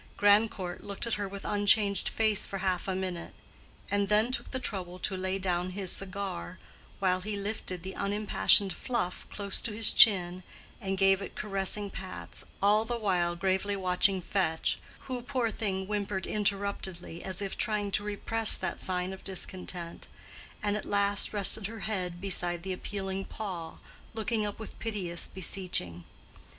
[0.17, 3.35] Grandcourt looked at her with unchanged face for half a minute,
[3.91, 6.57] and then took the trouble to lay down his cigar
[6.97, 10.41] while he lifted the unimpassioned Fluff close to his chin
[10.81, 16.25] and gave it caressing pats, all the while gravely watching Fetch, who, poor thing, whimpered
[16.25, 20.07] interruptedly, as if trying to repress that sign of discontent,
[20.63, 23.77] and at last rested her head beside the appealing paw,
[24.15, 26.05] looking up with piteous beseeching.